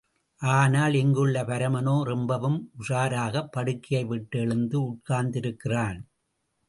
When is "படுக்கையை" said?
3.51-4.07